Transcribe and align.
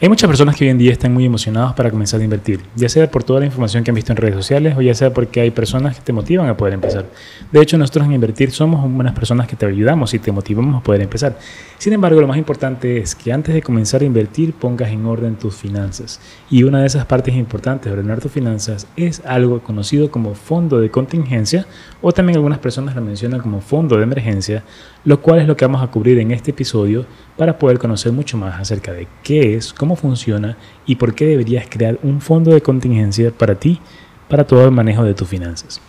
Hay 0.00 0.08
muchas 0.08 0.28
personas 0.28 0.54
que 0.54 0.64
hoy 0.64 0.70
en 0.70 0.78
día 0.78 0.92
están 0.92 1.12
muy 1.12 1.24
emocionados 1.24 1.74
para 1.74 1.90
comenzar 1.90 2.20
a 2.20 2.24
invertir, 2.24 2.60
ya 2.76 2.88
sea 2.88 3.10
por 3.10 3.24
toda 3.24 3.40
la 3.40 3.46
información 3.46 3.82
que 3.82 3.90
han 3.90 3.96
visto 3.96 4.12
en 4.12 4.16
redes 4.16 4.36
sociales 4.36 4.76
o 4.76 4.80
ya 4.80 4.94
sea 4.94 5.12
porque 5.12 5.40
hay 5.40 5.50
personas 5.50 5.96
que 5.96 6.02
te 6.02 6.12
motivan 6.12 6.48
a 6.48 6.56
poder 6.56 6.74
empezar. 6.74 7.06
De 7.50 7.60
hecho, 7.60 7.76
nosotros 7.76 8.06
en 8.06 8.12
Invertir 8.12 8.52
somos 8.52 8.84
unas 8.84 9.12
personas 9.12 9.48
que 9.48 9.56
te 9.56 9.66
ayudamos 9.66 10.14
y 10.14 10.20
te 10.20 10.30
motivamos 10.30 10.76
a 10.76 10.84
poder 10.84 11.02
empezar. 11.02 11.36
Sin 11.78 11.92
embargo, 11.92 12.20
lo 12.20 12.28
más 12.28 12.38
importante 12.38 12.98
es 12.98 13.16
que 13.16 13.32
antes 13.32 13.52
de 13.52 13.60
comenzar 13.60 14.02
a 14.02 14.04
invertir 14.04 14.52
pongas 14.52 14.90
en 14.90 15.04
orden 15.04 15.34
tus 15.34 15.56
finanzas. 15.56 16.20
Y 16.48 16.62
una 16.62 16.80
de 16.80 16.86
esas 16.86 17.04
partes 17.04 17.34
importantes 17.34 17.86
de 17.86 17.98
ordenar 17.98 18.20
tus 18.20 18.30
finanzas 18.30 18.86
es 18.96 19.20
algo 19.26 19.64
conocido 19.64 20.12
como 20.12 20.34
fondo 20.34 20.78
de 20.78 20.92
contingencia 20.92 21.66
o 22.00 22.12
también 22.12 22.36
algunas 22.36 22.60
personas 22.60 22.94
lo 22.94 23.02
mencionan 23.02 23.40
como 23.40 23.60
fondo 23.60 23.96
de 23.96 24.04
emergencia, 24.04 24.62
lo 25.04 25.20
cual 25.20 25.40
es 25.40 25.48
lo 25.48 25.56
que 25.56 25.64
vamos 25.64 25.82
a 25.82 25.90
cubrir 25.90 26.18
en 26.18 26.30
este 26.30 26.52
episodio 26.52 27.04
para 27.36 27.58
poder 27.58 27.78
conocer 27.78 28.12
mucho 28.12 28.36
más 28.36 28.60
acerca 28.60 28.92
de 28.92 29.06
qué 29.22 29.54
es, 29.54 29.72
cómo 29.72 29.87
funciona 29.96 30.56
y 30.86 30.96
por 30.96 31.14
qué 31.14 31.26
deberías 31.26 31.66
crear 31.68 31.98
un 32.02 32.20
fondo 32.20 32.52
de 32.52 32.60
contingencia 32.60 33.30
para 33.30 33.54
ti, 33.54 33.80
para 34.28 34.46
todo 34.46 34.64
el 34.64 34.70
manejo 34.70 35.04
de 35.04 35.14
tus 35.14 35.28
finanzas. 35.28 35.80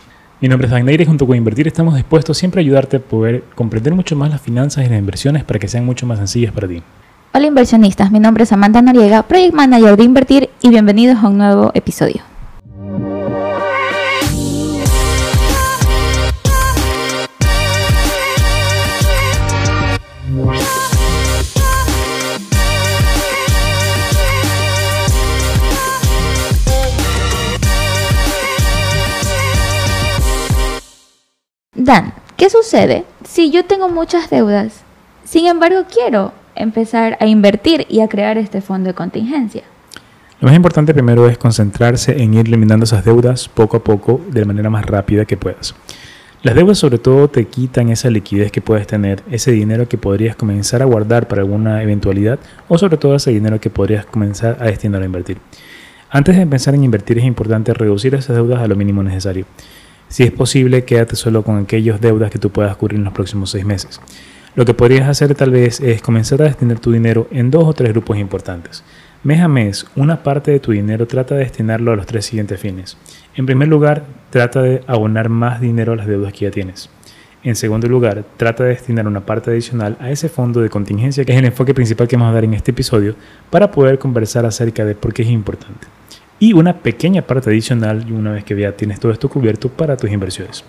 Mi 0.41 0.47
nombre 0.47 0.67
es 0.67 0.71
Wagner 0.71 1.01
y 1.01 1.05
junto 1.05 1.27
con 1.27 1.35
Invertir 1.35 1.67
estamos 1.67 1.95
dispuestos 1.95 2.37
siempre 2.37 2.61
a 2.61 2.63
ayudarte 2.63 2.97
a 2.97 2.99
poder 3.01 3.43
comprender 3.55 3.93
mucho 3.93 4.15
más 4.15 4.29
las 4.29 4.41
finanzas 4.41 4.85
y 4.85 4.89
las 4.89 4.99
inversiones 4.99 5.43
para 5.43 5.59
que 5.59 5.67
sean 5.67 5.85
mucho 5.85 6.05
más 6.05 6.17
sencillas 6.17 6.53
para 6.53 6.67
ti. 6.67 6.81
Hola 7.33 7.47
inversionistas, 7.47 8.11
mi 8.11 8.19
nombre 8.19 8.43
es 8.43 8.51
Amanda 8.51 8.81
Noriega, 8.81 9.23
Project 9.23 9.53
Manager 9.53 9.97
de 9.97 10.03
Invertir 10.03 10.49
y 10.61 10.69
bienvenidos 10.69 11.17
a 11.23 11.27
un 11.27 11.37
nuevo 11.37 11.71
episodio. 11.73 12.28
Dan, 31.89 32.13
¿qué 32.37 32.51
sucede 32.51 33.03
si 33.27 33.49
yo 33.49 33.65
tengo 33.65 33.89
muchas 33.89 34.29
deudas? 34.29 34.83
Sin 35.23 35.47
embargo, 35.47 35.85
quiero 35.91 36.33
empezar 36.53 37.17
a 37.19 37.25
invertir 37.25 37.87
y 37.89 38.01
a 38.01 38.07
crear 38.07 38.37
este 38.37 38.61
fondo 38.61 38.89
de 38.89 38.93
contingencia. 38.93 39.63
Lo 40.39 40.47
más 40.47 40.55
importante 40.55 40.93
primero 40.93 41.27
es 41.27 41.39
concentrarse 41.39 42.21
en 42.21 42.35
ir 42.35 42.45
eliminando 42.45 42.83
esas 42.83 43.03
deudas 43.03 43.49
poco 43.49 43.77
a 43.77 43.83
poco 43.83 44.21
de 44.29 44.41
la 44.41 44.45
manera 44.45 44.69
más 44.69 44.85
rápida 44.85 45.25
que 45.25 45.35
puedas. 45.35 45.73
Las 46.43 46.53
deudas 46.53 46.77
sobre 46.77 46.99
todo 46.99 47.27
te 47.27 47.45
quitan 47.45 47.89
esa 47.89 48.11
liquidez 48.11 48.51
que 48.51 48.61
puedes 48.61 48.85
tener, 48.85 49.23
ese 49.31 49.51
dinero 49.51 49.89
que 49.89 49.97
podrías 49.97 50.35
comenzar 50.35 50.83
a 50.83 50.85
guardar 50.85 51.27
para 51.27 51.41
alguna 51.41 51.81
eventualidad 51.81 52.37
o 52.67 52.77
sobre 52.77 52.97
todo 52.97 53.15
ese 53.15 53.31
dinero 53.31 53.59
que 53.59 53.71
podrías 53.71 54.05
comenzar 54.05 54.57
a 54.59 54.65
destinar 54.65 55.01
a 55.01 55.05
invertir. 55.05 55.39
Antes 56.11 56.37
de 56.37 56.45
pensar 56.45 56.75
en 56.75 56.83
invertir 56.83 57.17
es 57.17 57.25
importante 57.25 57.73
reducir 57.73 58.13
esas 58.13 58.35
deudas 58.35 58.61
a 58.61 58.67
lo 58.67 58.75
mínimo 58.75 59.01
necesario. 59.01 59.47
Si 60.09 60.23
es 60.23 60.31
posible, 60.31 60.85
quédate 60.85 61.15
solo 61.15 61.43
con 61.43 61.59
aquellas 61.59 62.01
deudas 62.01 62.31
que 62.31 62.39
tú 62.39 62.49
puedas 62.49 62.75
cubrir 62.75 62.97
en 62.97 63.03
los 63.03 63.13
próximos 63.13 63.51
seis 63.51 63.63
meses. 63.63 64.01
Lo 64.55 64.65
que 64.65 64.73
podrías 64.73 65.07
hacer 65.07 65.35
tal 65.35 65.51
vez 65.51 65.79
es 65.81 66.01
comenzar 66.01 66.41
a 66.41 66.45
destinar 66.45 66.79
tu 66.79 66.91
dinero 66.91 67.27
en 67.29 67.51
dos 67.51 67.63
o 67.65 67.73
tres 67.73 67.91
grupos 67.91 68.17
importantes. 68.17 68.83
Mes 69.23 69.39
a 69.39 69.47
mes, 69.47 69.85
una 69.95 70.23
parte 70.23 70.49
de 70.49 70.59
tu 70.59 70.71
dinero 70.71 71.05
trata 71.05 71.35
de 71.35 71.41
destinarlo 71.41 71.91
a 71.91 71.95
los 71.95 72.07
tres 72.07 72.25
siguientes 72.25 72.59
fines. 72.59 72.97
En 73.35 73.45
primer 73.45 73.67
lugar, 73.67 74.03
trata 74.31 74.63
de 74.63 74.81
abonar 74.87 75.29
más 75.29 75.61
dinero 75.61 75.93
a 75.93 75.95
las 75.95 76.07
deudas 76.07 76.33
que 76.33 76.45
ya 76.45 76.51
tienes. 76.51 76.89
En 77.43 77.55
segundo 77.55 77.87
lugar, 77.87 78.25
trata 78.35 78.63
de 78.63 78.71
destinar 78.71 79.07
una 79.07 79.27
parte 79.27 79.51
adicional 79.51 79.95
a 79.99 80.09
ese 80.09 80.27
fondo 80.27 80.59
de 80.59 80.69
contingencia 80.69 81.23
que 81.23 81.33
es 81.33 81.37
el 81.37 81.45
enfoque 81.45 81.75
principal 81.75 82.07
que 82.07 82.17
vamos 82.17 82.31
a 82.31 82.33
dar 82.33 82.45
en 82.45 82.55
este 82.55 82.71
episodio 82.71 83.13
para 83.51 83.69
poder 83.69 83.99
conversar 83.99 84.43
acerca 84.47 84.83
de 84.85 84.95
por 84.95 85.13
qué 85.13 85.21
es 85.21 85.29
importante 85.29 85.98
y 86.39 86.53
una 86.53 86.77
pequeña 86.79 87.21
parte 87.21 87.49
adicional 87.49 88.11
una 88.11 88.31
vez 88.31 88.43
que 88.43 88.55
ya 88.55 88.71
tienes 88.71 88.99
todo 88.99 89.11
esto 89.11 89.29
cubierto 89.29 89.69
para 89.69 89.97
tus 89.97 90.09
inversiones. 90.11 90.63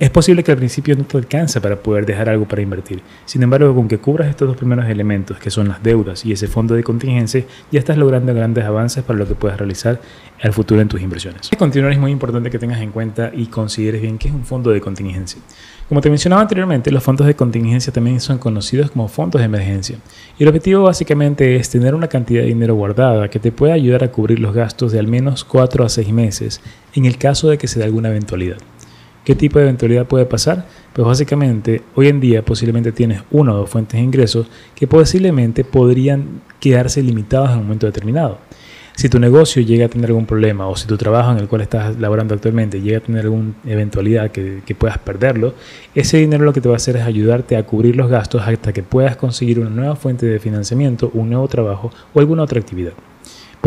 Es 0.00 0.10
posible 0.10 0.44
que 0.44 0.52
al 0.52 0.58
principio 0.58 0.94
no 0.94 1.02
te 1.02 1.16
alcance 1.16 1.60
para 1.60 1.74
poder 1.74 2.06
dejar 2.06 2.28
algo 2.28 2.46
para 2.46 2.62
invertir. 2.62 3.02
Sin 3.24 3.42
embargo, 3.42 3.74
con 3.74 3.88
que 3.88 3.98
cubras 3.98 4.28
estos 4.28 4.46
dos 4.46 4.56
primeros 4.56 4.86
elementos, 4.86 5.40
que 5.40 5.50
son 5.50 5.66
las 5.66 5.82
deudas 5.82 6.24
y 6.24 6.30
ese 6.30 6.46
fondo 6.46 6.76
de 6.76 6.84
contingencia, 6.84 7.42
ya 7.72 7.80
estás 7.80 7.98
logrando 7.98 8.32
grandes 8.32 8.64
avances 8.64 9.02
para 9.02 9.18
lo 9.18 9.26
que 9.26 9.34
puedas 9.34 9.58
realizar 9.58 10.00
al 10.40 10.52
futuro 10.52 10.80
en 10.80 10.86
tus 10.86 11.00
inversiones. 11.00 11.50
Continuar 11.58 11.90
es 11.90 11.98
muy 11.98 12.12
importante 12.12 12.48
que 12.48 12.60
tengas 12.60 12.80
en 12.80 12.92
cuenta 12.92 13.32
y 13.34 13.46
consideres 13.46 14.00
bien 14.00 14.18
qué 14.18 14.28
es 14.28 14.34
un 14.34 14.44
fondo 14.44 14.70
de 14.70 14.80
contingencia. 14.80 15.42
Como 15.88 16.00
te 16.00 16.10
mencionaba 16.10 16.42
anteriormente, 16.42 16.92
los 16.92 17.02
fondos 17.02 17.26
de 17.26 17.34
contingencia 17.34 17.92
también 17.92 18.20
son 18.20 18.38
conocidos 18.38 18.92
como 18.92 19.08
fondos 19.08 19.40
de 19.40 19.46
emergencia. 19.46 19.98
Y 20.38 20.44
el 20.44 20.48
objetivo 20.48 20.84
básicamente 20.84 21.56
es 21.56 21.70
tener 21.70 21.96
una 21.96 22.06
cantidad 22.06 22.42
de 22.42 22.46
dinero 22.46 22.76
guardada 22.76 23.28
que 23.30 23.40
te 23.40 23.50
pueda 23.50 23.74
ayudar 23.74 24.04
a 24.04 24.12
cubrir 24.12 24.38
los 24.38 24.54
gastos 24.54 24.92
de 24.92 25.00
al 25.00 25.08
menos 25.08 25.42
4 25.42 25.84
a 25.84 25.88
6 25.88 26.12
meses 26.12 26.60
en 26.94 27.04
el 27.04 27.18
caso 27.18 27.48
de 27.48 27.58
que 27.58 27.66
se 27.66 27.80
dé 27.80 27.84
alguna 27.84 28.10
eventualidad. 28.10 28.58
¿Qué 29.28 29.34
tipo 29.34 29.58
de 29.58 29.66
eventualidad 29.66 30.06
puede 30.06 30.24
pasar? 30.24 30.64
Pues 30.94 31.06
básicamente 31.06 31.82
hoy 31.94 32.08
en 32.08 32.18
día 32.18 32.42
posiblemente 32.42 32.92
tienes 32.92 33.20
una 33.30 33.52
o 33.52 33.58
dos 33.58 33.68
fuentes 33.68 33.98
de 33.98 34.02
ingresos 34.02 34.46
que 34.74 34.86
posiblemente 34.86 35.64
podrían 35.64 36.40
quedarse 36.58 37.02
limitadas 37.02 37.50
en 37.50 37.58
un 37.58 37.64
momento 37.64 37.84
determinado. 37.84 38.38
Si 38.96 39.10
tu 39.10 39.18
negocio 39.18 39.60
llega 39.60 39.84
a 39.84 39.90
tener 39.90 40.08
algún 40.08 40.24
problema 40.24 40.66
o 40.66 40.74
si 40.76 40.86
tu 40.86 40.96
trabajo 40.96 41.30
en 41.32 41.40
el 41.40 41.46
cual 41.46 41.60
estás 41.60 42.00
laborando 42.00 42.32
actualmente 42.32 42.80
llega 42.80 42.96
a 42.96 43.00
tener 43.02 43.24
alguna 43.26 43.52
eventualidad 43.66 44.30
que, 44.30 44.62
que, 44.64 44.74
puedas 44.74 44.96
perderlo, 44.96 45.52
ese 45.94 46.16
dinero 46.16 46.46
lo 46.46 46.54
que 46.54 46.62
te 46.62 46.70
va 46.70 46.76
a 46.76 46.78
hacer 46.78 46.96
es 46.96 47.02
ayudarte 47.02 47.58
a 47.58 47.66
cubrir 47.66 47.96
los 47.96 48.08
gastos 48.08 48.40
hasta 48.40 48.72
que 48.72 48.82
puedas 48.82 49.18
conseguir 49.18 49.60
una 49.60 49.68
nueva 49.68 49.94
fuente 49.94 50.24
de 50.24 50.38
financiamiento, 50.38 51.10
un 51.12 51.28
nuevo 51.28 51.46
trabajo 51.48 51.90
o 52.14 52.18
alguna 52.18 52.44
otra 52.44 52.60
actividad. 52.60 52.94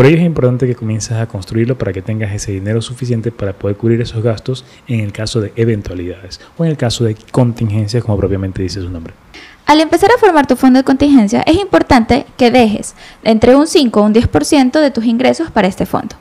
Por 0.02 0.08
ello 0.08 0.18
es 0.18 0.26
importante 0.26 0.66
que 0.66 0.74
comiences 0.74 1.12
a 1.12 1.28
construirlo 1.28 1.78
para 1.78 1.94
que 1.94 2.02
tengas 2.02 2.34
ese 2.34 2.52
dinero 2.52 2.82
suficiente 2.82 3.32
para 3.32 3.54
poder 3.54 3.78
cubrir 3.78 4.02
esos 4.02 4.24
gastos 4.24 4.66
en 4.88 5.02
el 5.02 5.12
caso 5.14 5.40
de 5.42 5.54
eventualidades 5.56 6.42
o 6.58 6.66
en 6.66 6.72
el 6.72 6.76
caso 6.76 7.04
de 7.04 7.16
contingencias 7.32 8.04
como 8.04 8.18
propiamente 8.18 8.64
dice 8.64 8.82
su 8.82 8.90
nombre. 8.90 9.14
Al 9.68 9.80
empezar 9.80 10.10
a 10.10 10.18
formar 10.18 10.48
tu 10.48 10.56
fondo 10.56 10.80
de 10.80 10.84
contingencia, 10.84 11.44
es 11.44 11.56
importante 11.56 12.26
que 12.36 12.50
dejes 12.50 12.96
entre 13.24 13.56
un 13.56 13.68
5 13.68 14.02
o 14.02 14.04
un 14.04 14.16
10% 14.16 14.80
de 14.80 14.90
tus 14.90 15.06
ingresos 15.06 15.52
para 15.52 15.68
este 15.68 15.86
fondo. 15.86 16.16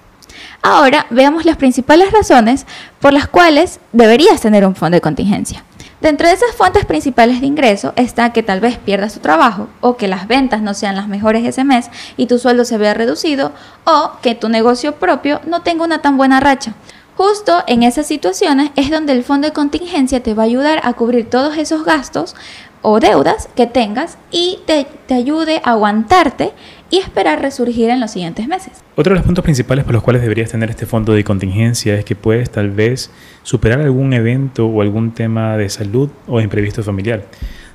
Ahora 0.61 1.07
veamos 1.09 1.47
las 1.47 1.57
principales 1.57 2.13
razones 2.13 2.67
por 3.01 3.15
las 3.15 3.29
cuales 3.29 3.81
deberías 3.95 4.43
tener 4.43 4.67
un 4.67 4.75
fondo 4.75 4.97
de 4.97 5.01
contingencia. 5.01 5.65
Dentro 6.01 6.29
de 6.29 6.33
esas 6.33 6.55
fuentes 6.57 6.87
principales 6.87 7.43
de 7.43 7.47
ingreso 7.47 7.93
está 7.95 8.33
que 8.33 8.43
tal 8.43 8.61
vez 8.61 8.79
pierdas 8.79 9.13
tu 9.13 9.21
trabajo 9.21 9.69
o 9.83 9.99
que 9.99 10.09
las 10.09 10.27
ventas 10.27 10.63
no 10.63 10.73
sean 10.73 10.97
las 10.97 11.09
mejores 11.09 11.45
ese 11.45 11.63
mes 11.63 11.91
y 12.17 12.25
tu 12.25 12.39
sueldo 12.39 12.65
se 12.65 12.79
vea 12.79 12.95
reducido 12.95 13.53
o 13.85 14.13
que 14.23 14.35
tu 14.35 14.49
negocio 14.49 14.95
propio 14.95 15.43
no 15.47 15.61
tenga 15.61 15.85
una 15.85 16.01
tan 16.01 16.17
buena 16.17 16.41
racha. 16.41 16.73
Justo 17.19 17.63
en 17.67 17.83
esas 17.83 18.07
situaciones 18.07 18.71
es 18.77 18.91
donde 18.91 19.13
el 19.13 19.25
fondo 19.25 19.49
de 19.49 19.53
contingencia 19.53 20.23
te 20.23 20.33
va 20.33 20.45
a 20.45 20.47
ayudar 20.47 20.81
a 20.85 20.95
cubrir 20.95 21.29
todos 21.29 21.59
esos 21.59 21.85
gastos 21.85 22.35
o 22.81 22.99
deudas 22.99 23.51
que 23.55 23.67
tengas 23.67 24.17
y 24.31 24.61
te, 24.67 24.87
te, 25.07 25.13
ayude 25.13 25.61
a 25.65 25.73
aguantarte 25.73 26.55
y 26.91 26.99
esperar 26.99 27.41
resurgir 27.41 27.89
en 27.89 28.01
los 28.01 28.11
siguientes 28.11 28.47
meses. 28.49 28.83
Otro 28.97 29.13
de 29.13 29.19
los 29.19 29.25
puntos 29.25 29.45
principales 29.45 29.85
por 29.85 29.95
los 29.95 30.03
cuales 30.03 30.23
deberías 30.23 30.51
tener 30.51 30.71
este 30.71 30.87
fondo 30.87 31.13
de 31.13 31.25
contingencia 31.25 31.95
es 31.95 32.05
que 32.05 32.17
puedes 32.17 32.51
tal 32.51 32.71
vez 32.71 33.11
superar 33.43 33.81
algún 33.81 34.13
evento 34.13 34.67
o 34.67 34.83
algún 34.83 35.13
tema 35.13 35.57
de 35.57 35.69
salud 35.69 36.11
o 36.27 36.41
imprevisto 36.41 36.83
familiar. 36.83 37.25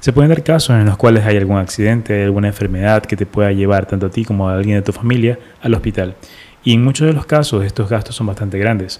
Se 0.01 0.13
pueden 0.13 0.29
dar 0.29 0.43
casos 0.43 0.75
en 0.75 0.85
los 0.85 0.97
cuales 0.97 1.25
hay 1.25 1.37
algún 1.37 1.57
accidente, 1.57 2.23
alguna 2.23 2.49
enfermedad 2.49 3.03
que 3.03 3.15
te 3.15 3.25
pueda 3.25 3.51
llevar 3.51 3.87
tanto 3.87 4.05
a 4.05 4.09
ti 4.09 4.23
como 4.25 4.47
a 4.47 4.53
alguien 4.53 4.75
de 4.75 4.83
tu 4.83 4.91
familia 4.91 5.39
al 5.61 5.73
hospital. 5.73 6.15
Y 6.63 6.73
en 6.73 6.83
muchos 6.83 7.07
de 7.07 7.13
los 7.13 7.25
casos 7.25 7.63
estos 7.63 7.89
gastos 7.89 8.15
son 8.15 8.27
bastante 8.27 8.59
grandes. 8.59 8.99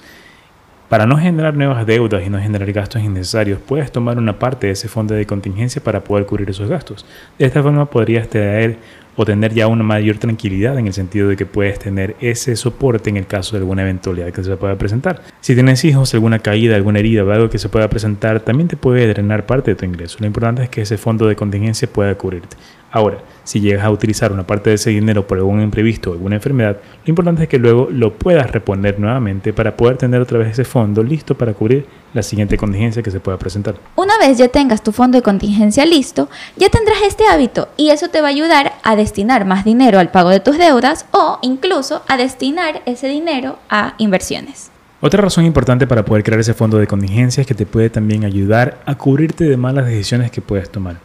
Para 0.90 1.08
no 1.08 1.18
generar 1.18 1.56
nuevas 1.56 1.86
deudas 1.88 2.24
y 2.26 2.30
no 2.30 2.40
generar 2.40 2.72
gastos 2.72 3.02
innecesarios, 3.02 3.60
puedes 3.60 3.92
tomar 3.92 4.20
una 4.20 4.38
parte 4.38 4.68
de 4.68 4.74
ese 4.74 4.88
fondo 4.88 5.16
de 5.16 5.26
contingencia 5.26 5.84
para 5.84 6.04
poder 6.04 6.28
cubrir 6.28 6.48
esos 6.50 6.70
gastos. 6.70 7.08
De 7.40 7.46
esta 7.46 7.64
forma 7.64 7.88
podrías 7.88 8.30
traer 8.30 8.78
o 9.16 9.26
tener 9.26 9.54
ya 9.54 9.68
una 9.68 9.84
mayor 9.84 10.18
tranquilidad 10.18 10.78
en 10.78 10.88
el 10.88 10.94
sentido 10.94 11.30
de 11.30 11.38
que 11.38 11.46
puedes 11.46 11.80
tener 11.80 12.16
ese 12.20 12.56
soporte 12.56 13.10
en 13.10 13.18
el 13.18 13.28
caso 13.28 13.56
de 13.56 13.60
alguna 13.60 13.84
eventualidad 13.84 14.32
que 14.32 14.44
se 14.44 14.58
pueda 14.58 14.78
presentar. 14.78 15.22
Si 15.42 15.54
tienes 15.54 15.84
hijos, 15.86 16.14
alguna 16.14 16.40
caída, 16.40 16.76
alguna 16.76 17.00
herida 17.00 17.24
o 17.24 17.32
algo 17.32 17.50
que 17.50 17.58
se 17.58 17.70
pueda 17.70 17.90
presentar, 17.90 18.40
también 18.42 18.68
te 18.68 18.78
puede 18.78 19.08
drenar 19.08 19.46
parte 19.46 19.72
de 19.72 19.76
tu 19.76 19.86
ingreso. 19.86 20.18
Lo 20.20 20.28
importante 20.28 20.64
es 20.64 20.70
que 20.70 20.82
ese 20.82 20.98
fondo 20.98 21.28
de 21.28 21.36
contingencia 21.36 21.88
pueda 21.88 22.16
cubrirte. 22.16 22.58
Ahora, 22.92 23.18
si 23.44 23.60
llegas 23.60 23.84
a 23.84 23.92
utilizar 23.92 24.32
una 24.32 24.48
parte 24.48 24.70
de 24.70 24.76
ese 24.78 24.90
dinero 24.90 25.28
por 25.28 25.38
algún 25.38 25.62
imprevisto 25.62 26.12
o 26.12 26.14
alguna 26.14 26.36
enfermedad, 26.36 26.78
lo 27.06 27.10
importante 27.10 27.44
es 27.44 27.50
que 27.50 27.60
luego 27.60 27.90
lo 27.92 28.14
puedas 28.14 28.50
reponer 28.52 29.00
nuevamente 29.00 29.52
para 29.52 29.76
poder 29.76 29.98
tener 29.98 30.22
otra 30.22 30.40
vez 30.40 30.52
ese 30.52 30.64
fondo 30.64 31.04
listo 31.04 31.36
para 31.36 31.54
cubrir 31.54 31.86
la 32.16 32.24
siguiente 32.24 32.58
contingencia 32.58 33.04
que 33.04 33.12
se 33.12 33.20
pueda 33.20 33.38
presentar. 33.38 33.76
Una 33.96 34.18
vez 34.18 34.38
ya 34.38 34.48
tengas 34.48 34.82
tu 34.82 34.94
fondo 34.94 35.18
de 35.18 35.22
contingencia 35.22 35.86
listo, 35.86 36.30
ya 36.56 36.70
tendrás 36.70 37.00
este 37.06 37.28
hábito 37.28 37.68
y 37.76 37.90
eso 37.90 38.08
te 38.08 38.22
va 38.22 38.28
a 38.28 38.32
ayudar 38.32 38.74
a 38.84 38.96
destinar 38.96 39.46
más 39.46 39.66
dinero 39.66 40.00
al 40.00 40.12
pago 40.12 40.30
de 40.30 40.40
tus 40.40 40.58
deudas 40.58 41.06
o 41.12 41.40
incluso 41.42 42.04
a 42.08 42.16
destinar 42.16 42.82
ese 42.86 43.10
dinero 43.10 43.60
a 43.70 43.96
inversiones. 43.98 44.72
Otra 45.02 45.22
razón 45.22 45.46
importante 45.46 45.86
para 45.88 46.06
poder 46.06 46.24
crear 46.24 46.40
ese 46.40 46.54
fondo 46.54 46.78
de 46.78 46.88
contingencia 46.88 47.42
es 47.42 47.48
que 47.48 47.54
te 47.54 47.66
puede 47.66 47.90
también 47.90 48.24
ayudar 48.24 48.80
a 48.86 48.96
cubrirte 48.96 49.44
de 49.44 49.58
malas 49.58 49.86
decisiones 49.86 50.32
que 50.32 50.42
puedes 50.42 50.72
tomar. 50.72 50.96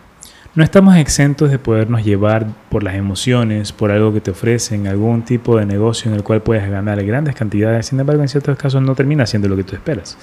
No 0.54 0.64
estamos 0.64 0.96
exentos 0.96 1.50
de 1.50 1.58
podernos 1.58 2.04
llevar 2.04 2.46
por 2.70 2.82
las 2.82 2.94
emociones, 2.94 3.72
por 3.72 3.90
algo 3.90 4.12
que 4.12 4.20
te 4.20 4.30
ofrecen, 4.30 4.86
algún 4.86 5.22
tipo 5.22 5.56
de 5.56 5.66
negocio 5.66 6.10
en 6.10 6.16
el 6.16 6.22
cual 6.22 6.40
puedes 6.42 6.68
ganar 6.70 7.04
grandes 7.04 7.34
cantidades, 7.34 7.86
sin 7.86 7.98
embargo 7.98 8.22
en 8.22 8.28
ciertos 8.28 8.56
casos 8.56 8.80
no 8.80 8.94
termina 8.94 9.26
siendo 9.26 9.48
lo 9.48 9.56
que 9.56 9.64
tú 9.64 9.74
esperas. 9.74 10.16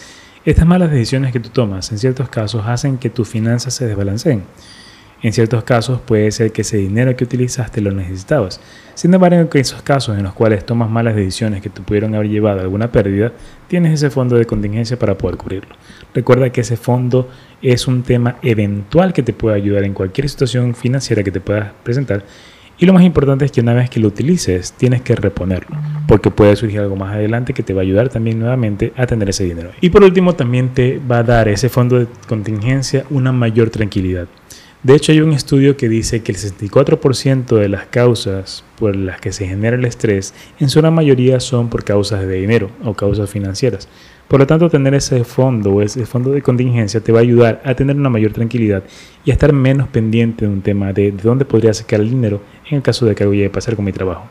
Estas 0.47 0.65
malas 0.65 0.91
decisiones 0.91 1.33
que 1.33 1.41
tú 1.41 1.49
tomas 1.49 1.91
en 1.91 1.97
ciertos 1.97 2.29
casos 2.29 2.65
hacen 2.67 2.97
que 2.97 3.09
tus 3.09 3.27
finanzas 3.27 3.73
se 3.73 3.85
desbalanceen. 3.85 4.44
En 5.21 5.33
ciertos 5.33 5.65
casos 5.65 5.99
puede 5.99 6.31
ser 6.31 6.53
que 6.53 6.61
ese 6.61 6.77
dinero 6.77 7.13
que 7.17 7.25
utilizaste 7.25 7.81
lo 7.81 7.91
necesitabas. 7.91 8.61
Sin 8.94 9.13
embargo, 9.13 9.35
en 9.35 9.49
esos 9.51 9.81
casos 9.81 10.17
en 10.17 10.23
los 10.23 10.31
cuales 10.33 10.65
tomas 10.65 10.89
malas 10.89 11.17
decisiones 11.17 11.61
que 11.61 11.69
te 11.69 11.81
pudieron 11.81 12.15
haber 12.15 12.29
llevado 12.29 12.59
a 12.59 12.61
alguna 12.61 12.94
pérdida, 12.94 13.33
tienes 13.67 13.91
ese 13.91 14.09
fondo 14.09 14.38
de 14.38 14.45
contingencia 14.45 14.97
para 14.97 15.17
poder 15.17 15.35
cubrirlo. 15.35 15.75
Recuerda 16.13 16.49
que 16.49 16.61
ese 16.61 16.77
fondo 16.77 17.29
es 17.61 17.85
un 17.85 18.03
tema 18.03 18.38
eventual 18.41 19.11
que 19.11 19.23
te 19.23 19.33
puede 19.33 19.57
ayudar 19.57 19.83
en 19.83 19.94
cualquier 19.94 20.29
situación 20.29 20.75
financiera 20.75 21.23
que 21.23 21.31
te 21.31 21.41
pueda 21.41 21.73
presentar. 21.83 22.23
Y 22.79 22.85
lo 22.85 22.94
más 22.94 23.03
importante 23.03 23.44
es 23.44 23.51
que 23.51 23.62
una 23.62 23.74
vez 23.74 23.89
que 23.89 24.00
lo 24.00 24.07
utilices, 24.07 24.74
tienes 24.74 25.01
que 25.01 25.15
reponerlo, 25.15 25.75
porque 26.07 26.29
puede 26.29 26.56
surgir 26.56 26.79
algo 26.79 26.95
más 26.95 27.15
adelante 27.15 27.53
que 27.53 27.63
te 27.63 27.74
va 27.74 27.81
a 27.81 27.83
ayudar 27.83 28.09
también 28.09 28.38
nuevamente 28.38 28.94
a 28.95 29.07
tener 29.07 29.29
ese 29.29 29.45
dinero. 29.45 29.71
Y 29.81 29.89
por 29.89 30.03
último, 30.03 30.33
también 30.33 30.69
te 30.69 31.00
va 31.00 31.19
a 31.19 31.24
dar 31.24 31.47
ese 31.47 31.69
fondo 31.69 31.97
de 31.97 32.07
contingencia 32.27 33.03
una 33.09 33.31
mayor 33.31 33.71
tranquilidad. 33.71 34.27
De 34.88 34.95
hecho, 34.95 35.12
hay 35.12 35.19
un 35.19 35.34
estudio 35.34 35.75
que 35.75 35.89
dice 35.89 36.24
que 36.24 36.31
el 36.31 36.38
64% 36.38 37.57
de 37.57 37.68
las 37.68 37.88
causas 37.88 38.63
por 38.80 38.95
las 38.95 39.19
que 39.19 39.34
se 39.34 39.45
genera 39.45 39.75
el 39.75 39.84
estrés, 39.84 40.34
en 40.62 40.69
su 40.69 40.80
gran 40.80 40.94
mayoría 40.94 41.42
son 41.42 41.68
por 41.68 41.84
causas 41.84 42.25
de 42.25 42.39
dinero 42.39 42.69
o 42.86 42.94
causas 42.94 43.30
financieras. 43.30 43.89
Por 44.30 44.39
lo 44.39 44.48
tanto, 44.48 44.69
tener 44.69 44.94
ese 44.94 45.25
fondo 45.25 45.74
o 45.74 45.81
ese 45.81 46.06
fondo 46.06 46.31
de 46.31 46.42
contingencia 46.42 47.01
te 47.01 47.12
va 47.12 47.19
a 47.19 47.24
ayudar 47.24 47.62
a 47.66 47.75
tener 47.75 47.98
una 47.98 48.10
mayor 48.10 48.31
tranquilidad 48.31 48.81
y 49.25 49.31
a 49.31 49.34
estar 49.34 49.51
menos 49.51 49.89
pendiente 49.89 50.45
de 50.45 50.54
un 50.54 50.62
tema 50.62 50.94
de, 50.94 51.12
de 51.12 51.22
dónde 51.22 51.44
podría 51.44 51.74
sacar 51.74 52.00
el 52.00 52.10
dinero 52.10 52.42
en 52.69 52.78
el 52.78 52.81
caso 52.81 53.06
de 53.06 53.13
que 53.13 53.24
algo 53.24 53.33
llegue 53.33 53.48
a 53.48 53.51
pasar 53.51 53.75
con 53.75 53.83
mi 53.83 53.92
trabajo. 53.92 54.24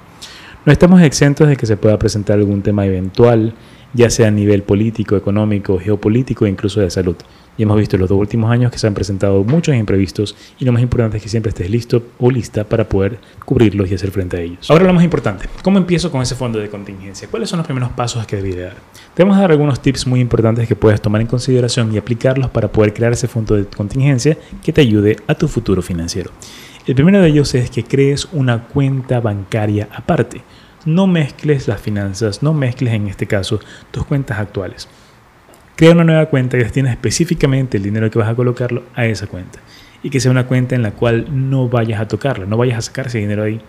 No 0.64 0.72
estamos 0.72 1.02
exentos 1.02 1.48
de 1.48 1.56
que 1.56 1.66
se 1.66 1.76
pueda 1.76 1.98
presentar 1.98 2.38
algún 2.38 2.62
tema 2.62 2.86
eventual, 2.86 3.52
ya 3.92 4.08
sea 4.08 4.28
a 4.28 4.30
nivel 4.30 4.62
político, 4.62 5.18
económico, 5.18 5.78
geopolítico 5.78 6.46
e 6.46 6.48
incluso 6.48 6.80
de 6.80 6.88
salud. 6.88 7.16
Y 7.58 7.62
hemos 7.62 7.78
visto 7.78 7.96
en 7.96 8.00
los 8.00 8.08
dos 8.08 8.18
últimos 8.18 8.50
años 8.50 8.70
que 8.70 8.78
se 8.78 8.86
han 8.86 8.94
presentado 8.94 9.42
muchos 9.44 9.74
imprevistos 9.74 10.36
y 10.58 10.64
lo 10.64 10.72
más 10.72 10.82
importante 10.82 11.16
es 11.16 11.22
que 11.22 11.28
siempre 11.28 11.50
estés 11.50 11.70
listo 11.70 12.02
o 12.18 12.30
lista 12.30 12.64
para 12.64 12.88
poder 12.88 13.18
cubrirlos 13.44 13.90
y 13.90 13.94
hacer 13.94 14.10
frente 14.10 14.36
a 14.36 14.40
ellos. 14.40 14.70
Ahora 14.70 14.84
lo 14.84 14.92
más 14.92 15.04
importante, 15.04 15.48
¿cómo 15.62 15.78
empiezo 15.78 16.10
con 16.10 16.22
ese 16.22 16.34
fondo 16.34 16.58
de 16.58 16.68
contingencia? 16.68 17.28
¿Cuáles 17.30 17.48
son 17.48 17.58
los 17.58 17.66
primeros 17.66 17.90
pasos 17.90 18.26
que 18.26 18.36
debí 18.36 18.54
dar? 18.54 18.74
Te 19.14 19.22
vamos 19.22 19.38
a 19.38 19.40
dar 19.40 19.52
algunos 19.52 19.80
tips 19.80 20.06
muy 20.06 20.20
importantes 20.20 20.68
que 20.68 20.76
puedes 20.76 21.00
tomar 21.00 21.20
en 21.20 21.26
consideración 21.26 21.92
y 21.94 21.98
aplicarlos 21.98 22.50
para 22.50 22.68
poder 22.68 22.92
crear 22.92 23.12
ese 23.12 23.28
fondo 23.28 23.54
de 23.54 23.66
contingencia 23.66 24.36
que 24.62 24.72
te 24.72 24.80
ayude 24.80 25.16
a 25.26 25.34
tu 25.34 25.48
futuro 25.48 25.82
financiero. 25.82 26.30
El 26.86 26.94
primero 26.94 27.20
de 27.20 27.28
ellos 27.28 27.54
es 27.54 27.70
que 27.70 27.82
crees 27.82 28.28
una 28.32 28.64
cuenta 28.68 29.20
bancaria 29.20 29.88
aparte. 29.92 30.42
No 30.84 31.08
mezcles 31.08 31.66
las 31.66 31.80
finanzas, 31.80 32.44
no 32.44 32.52
mezcles 32.54 32.94
en 32.94 33.08
este 33.08 33.26
caso 33.26 33.58
tus 33.90 34.04
cuentas 34.04 34.38
actuales. 34.38 34.88
Crea 35.76 35.92
una 35.92 36.04
nueva 36.04 36.24
cuenta 36.26 36.56
y 36.56 36.60
destina 36.60 36.90
específicamente 36.90 37.76
el 37.76 37.82
dinero 37.82 38.10
que 38.10 38.18
vas 38.18 38.30
a 38.30 38.34
colocarlo 38.34 38.84
a 38.94 39.04
esa 39.04 39.26
cuenta. 39.26 39.58
Y 40.02 40.08
que 40.08 40.20
sea 40.20 40.30
una 40.30 40.46
cuenta 40.46 40.74
en 40.74 40.82
la 40.82 40.92
cual 40.92 41.26
no 41.30 41.68
vayas 41.68 42.00
a 42.00 42.08
tocarla, 42.08 42.46
no 42.46 42.56
vayas 42.56 42.78
a 42.78 42.82
sacar 42.82 43.08
ese 43.08 43.18
dinero 43.18 43.42
ahí, 43.42 43.60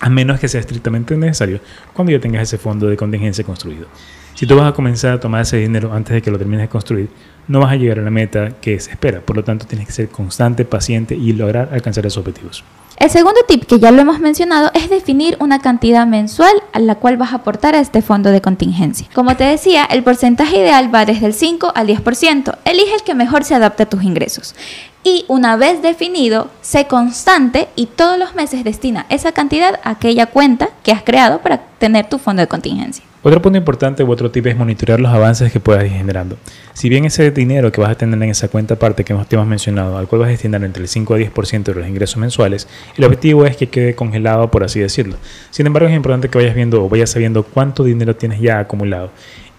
a 0.00 0.08
menos 0.08 0.40
que 0.40 0.48
sea 0.48 0.60
estrictamente 0.60 1.14
necesario 1.18 1.60
cuando 1.92 2.12
ya 2.12 2.18
tengas 2.18 2.42
ese 2.44 2.56
fondo 2.56 2.86
de 2.86 2.96
contingencia 2.96 3.44
construido. 3.44 3.88
Si 4.34 4.46
tú 4.46 4.56
vas 4.56 4.70
a 4.70 4.72
comenzar 4.72 5.12
a 5.12 5.20
tomar 5.20 5.42
ese 5.42 5.58
dinero 5.58 5.92
antes 5.92 6.14
de 6.14 6.22
que 6.22 6.30
lo 6.30 6.38
termines 6.38 6.62
de 6.62 6.68
construir, 6.68 7.10
no 7.46 7.60
vas 7.60 7.72
a 7.72 7.76
llegar 7.76 7.98
a 7.98 8.02
la 8.02 8.10
meta 8.10 8.52
que 8.62 8.80
se 8.80 8.90
espera. 8.90 9.20
Por 9.20 9.36
lo 9.36 9.44
tanto, 9.44 9.66
tienes 9.66 9.86
que 9.86 9.92
ser 9.92 10.08
constante, 10.08 10.64
paciente 10.64 11.14
y 11.14 11.34
lograr 11.34 11.68
alcanzar 11.72 12.06
esos 12.06 12.18
objetivos. 12.18 12.64
El 13.04 13.10
segundo 13.10 13.42
tip 13.46 13.66
que 13.66 13.78
ya 13.78 13.90
lo 13.90 14.00
hemos 14.00 14.18
mencionado 14.18 14.70
es 14.72 14.88
definir 14.88 15.36
una 15.38 15.58
cantidad 15.58 16.06
mensual 16.06 16.54
a 16.72 16.78
la 16.78 16.94
cual 16.94 17.18
vas 17.18 17.32
a 17.32 17.36
aportar 17.36 17.74
a 17.74 17.80
este 17.80 18.00
fondo 18.00 18.30
de 18.30 18.40
contingencia. 18.40 19.06
Como 19.14 19.36
te 19.36 19.44
decía, 19.44 19.84
el 19.84 20.02
porcentaje 20.02 20.56
ideal 20.56 20.88
va 20.94 21.04
desde 21.04 21.26
el 21.26 21.34
5 21.34 21.72
al 21.74 21.86
10%. 21.86 22.56
Elige 22.64 22.94
el 22.94 23.02
que 23.02 23.14
mejor 23.14 23.44
se 23.44 23.54
adapte 23.54 23.82
a 23.82 23.90
tus 23.90 24.04
ingresos. 24.04 24.54
Y 25.02 25.26
una 25.28 25.56
vez 25.56 25.82
definido, 25.82 26.48
sé 26.62 26.86
constante 26.86 27.68
y 27.76 27.88
todos 27.88 28.18
los 28.18 28.34
meses 28.34 28.64
destina 28.64 29.04
esa 29.10 29.32
cantidad 29.32 29.80
a 29.84 29.90
aquella 29.90 30.24
cuenta 30.24 30.70
que 30.82 30.92
has 30.92 31.02
creado 31.02 31.42
para 31.42 31.58
tener 31.58 32.08
tu 32.08 32.16
fondo 32.16 32.40
de 32.40 32.48
contingencia. 32.48 33.04
Otro 33.26 33.40
punto 33.40 33.56
importante 33.56 34.04
u 34.04 34.10
otro 34.12 34.30
tip 34.30 34.46
es 34.48 34.54
monitorear 34.54 35.00
los 35.00 35.10
avances 35.10 35.50
que 35.50 35.58
puedas 35.58 35.82
ir 35.86 35.92
generando. 35.92 36.36
Si 36.74 36.90
bien 36.90 37.06
ese 37.06 37.30
dinero 37.30 37.72
que 37.72 37.80
vas 37.80 37.92
a 37.92 37.94
tener 37.94 38.22
en 38.22 38.28
esa 38.28 38.48
cuenta 38.48 38.74
aparte 38.74 39.02
que 39.02 39.14
te 39.14 39.34
hemos 39.34 39.46
mencionado, 39.46 39.96
al 39.96 40.06
cual 40.06 40.20
vas 40.20 40.28
a 40.28 40.32
destinar 40.32 40.62
entre 40.62 40.82
el 40.82 40.88
5 40.88 41.14
a 41.14 41.18
10% 41.18 41.62
de 41.62 41.74
los 41.74 41.88
ingresos 41.88 42.18
mensuales, 42.18 42.68
el 42.98 43.04
objetivo 43.04 43.46
es 43.46 43.56
que 43.56 43.70
quede 43.70 43.94
congelado, 43.94 44.50
por 44.50 44.62
así 44.62 44.78
decirlo. 44.78 45.16
Sin 45.50 45.66
embargo, 45.66 45.88
es 45.88 45.96
importante 45.96 46.28
que 46.28 46.36
vayas 46.36 46.54
viendo 46.54 46.84
o 46.84 46.90
vayas 46.90 47.08
sabiendo 47.08 47.44
cuánto 47.44 47.82
dinero 47.82 48.14
tienes 48.14 48.42
ya 48.42 48.58
acumulado. 48.58 49.10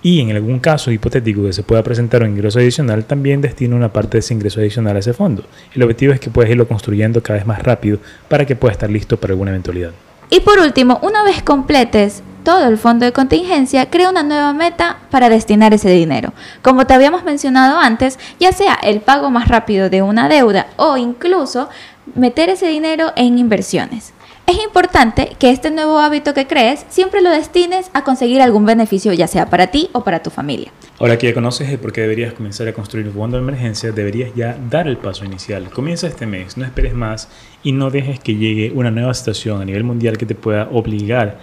Y 0.03 0.21
en 0.21 0.29
algún 0.29 0.59
caso 0.59 0.91
hipotético 0.91 1.41
que 1.41 1.53
se 1.53 1.63
pueda 1.63 1.81
presentar 1.81 2.21
un 2.21 2.29
ingreso 2.29 2.59
adicional, 2.59 3.05
también 3.05 3.41
destina 3.41 3.75
una 3.75 3.91
parte 3.91 4.17
de 4.17 4.19
ese 4.19 4.35
ingreso 4.35 4.59
adicional 4.59 4.95
a 4.95 4.99
ese 4.99 5.13
fondo. 5.13 5.43
El 5.73 5.81
objetivo 5.81 6.13
es 6.13 6.19
que 6.19 6.29
puedas 6.29 6.51
irlo 6.51 6.67
construyendo 6.67 7.23
cada 7.23 7.39
vez 7.39 7.47
más 7.47 7.63
rápido 7.63 7.97
para 8.29 8.45
que 8.45 8.55
pueda 8.55 8.73
estar 8.73 8.91
listo 8.91 9.17
para 9.17 9.33
alguna 9.33 9.49
eventualidad. 9.49 9.93
Y 10.29 10.41
por 10.41 10.59
último, 10.59 10.99
una 11.01 11.23
vez 11.23 11.41
completes 11.41 12.21
todo 12.45 12.69
el 12.69 12.77
fondo 12.77 13.05
de 13.05 13.11
contingencia, 13.11 13.89
crea 13.89 14.09
una 14.09 14.23
nueva 14.23 14.53
meta 14.53 14.99
para 15.09 15.27
destinar 15.27 15.73
ese 15.73 15.89
dinero. 15.89 16.31
Como 16.61 16.85
te 16.85 16.93
habíamos 16.93 17.25
mencionado 17.25 17.77
antes, 17.79 18.17
ya 18.39 18.53
sea 18.53 18.75
el 18.75 19.01
pago 19.01 19.29
más 19.31 19.49
rápido 19.49 19.89
de 19.89 20.01
una 20.01 20.29
deuda 20.29 20.67
o 20.77 20.95
incluso 20.95 21.67
meter 22.13 22.49
ese 22.49 22.67
dinero 22.67 23.11
en 23.17 23.39
inversiones. 23.39 24.13
Es 24.47 24.63
importante 24.63 25.35
que 25.39 25.49
este 25.49 25.71
nuevo 25.71 25.97
hábito 25.97 26.35
que 26.35 26.45
crees 26.45 26.85
siempre 26.87 27.23
lo 27.23 27.31
destines 27.31 27.89
a 27.93 28.03
conseguir 28.03 28.43
algún 28.43 28.63
beneficio, 28.63 29.11
ya 29.11 29.25
sea 29.25 29.49
para 29.49 29.67
ti 29.67 29.89
o 29.91 30.03
para 30.03 30.21
tu 30.21 30.29
familia. 30.29 30.71
Ahora 30.99 31.17
que 31.17 31.25
ya 31.25 31.33
conoces 31.33 31.67
el 31.67 31.79
por 31.79 31.91
qué 31.91 32.01
deberías 32.01 32.33
comenzar 32.33 32.67
a 32.67 32.73
construir 32.73 33.07
un 33.07 33.15
fondo 33.15 33.37
de 33.37 33.43
emergencia, 33.43 33.91
deberías 33.91 34.29
ya 34.35 34.55
dar 34.69 34.87
el 34.87 34.97
paso 34.97 35.25
inicial. 35.25 35.71
Comienza 35.71 36.05
este 36.05 36.27
mes, 36.27 36.57
no 36.57 36.63
esperes 36.63 36.93
más 36.93 37.27
y 37.63 37.71
no 37.71 37.89
dejes 37.89 38.19
que 38.19 38.35
llegue 38.35 38.71
una 38.71 38.91
nueva 38.91 39.15
situación 39.15 39.63
a 39.63 39.65
nivel 39.65 39.83
mundial 39.83 40.15
que 40.19 40.27
te 40.27 40.35
pueda 40.35 40.69
obligar 40.71 41.39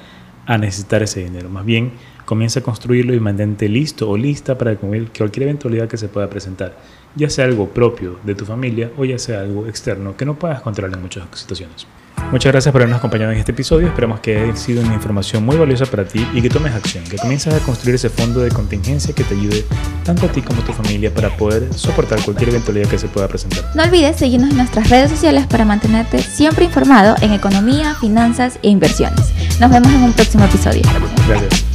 a 0.47 0.59
necesitar 0.59 1.03
ese 1.03 1.25
dinero. 1.25 1.49
Más 1.49 1.65
bien, 1.65 1.93
comienza 2.25 2.61
a 2.61 2.63
construirlo 2.63 3.15
y 3.15 3.21
mantente 3.21 3.69
listo 3.69 4.09
o 4.09 4.17
lista 4.17 4.57
para 4.57 4.77
cualquier 4.77 5.43
eventualidad 5.45 5.89
que 5.89 5.97
se 5.97 6.09
pueda 6.09 6.29
presentar, 6.29 6.77
ya 7.15 7.29
sea 7.31 7.45
algo 7.45 7.69
propio 7.69 8.19
de 8.25 8.35
tu 8.35 8.45
familia 8.45 8.91
o 8.97 9.05
ya 9.05 9.19
sea 9.19 9.41
algo 9.41 9.67
externo 9.67 10.17
que 10.17 10.25
no 10.25 10.35
puedas 10.35 10.61
controlar 10.63 10.97
en 10.97 11.03
muchas 11.03 11.25
situaciones. 11.33 11.87
Muchas 12.31 12.53
gracias 12.53 12.73
por 12.73 12.81
habernos 12.81 12.99
acompañado 12.99 13.33
en 13.33 13.39
este 13.39 13.53
episodio. 13.53 13.89
Esperamos 13.89 14.21
que 14.21 14.39
haya 14.39 14.57
sido 14.57 14.83
una 14.83 14.95
información 14.95 15.45
muy 15.45 15.57
valiosa 15.57 15.85
para 15.87 16.05
ti 16.05 16.27
y 16.33 16.41
que 16.41 16.49
tomes 16.49 16.73
acción, 16.73 17.05
que 17.05 17.17
comiences 17.17 17.53
a 17.53 17.59
construir 17.61 17.97
ese 17.97 18.09
fondo 18.09 18.41
de 18.41 18.51
contingencia 18.51 19.15
que 19.15 19.25
te 19.25 19.35
ayude 19.35 19.65
tanto 20.05 20.27
a 20.27 20.29
ti 20.29 20.43
como 20.43 20.61
a 20.61 20.65
tu 20.65 20.73
familia 20.73 21.13
para 21.13 21.37
poder 21.37 21.73
soportar 21.75 22.23
cualquier 22.23 22.51
eventualidad 22.51 22.89
que 22.89 22.99
se 22.99 23.09
pueda 23.09 23.29
presentar. 23.29 23.65
No 23.75 23.83
olvides 23.83 24.17
seguirnos 24.17 24.51
en 24.51 24.57
nuestras 24.57 24.91
redes 24.91 25.11
sociales 25.11 25.47
para 25.47 25.65
mantenerte 25.65 26.23
siempre 26.23 26.65
informado 26.65 27.17
en 27.21 27.33
economía, 27.33 27.95
finanzas 27.95 28.59
e 28.63 28.69
inversiones. 28.69 29.33
Nos 29.61 29.71
vemos 29.71 29.89
en 29.93 30.03
un 30.03 30.13
próximo 30.13 30.45
episodio. 30.45 30.83
Gracias. 31.27 31.72